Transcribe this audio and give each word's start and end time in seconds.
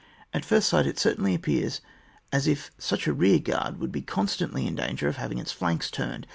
At 0.33 0.43
first 0.43 0.67
sight 0.69 0.87
it 0.87 0.97
certainly 0.97 1.35
appears 1.35 1.79
as 2.31 2.47
if 2.47 2.71
such 2.79 3.05
a 3.05 3.13
rearguard 3.13 3.77
would 3.77 3.91
be 3.91 4.01
constantly 4.01 4.65
in 4.65 4.73
danger 4.73 5.07
of 5.07 5.17
having 5.17 5.37
its 5.37 5.51
flanks 5.51 5.91
turned. 5.91 6.25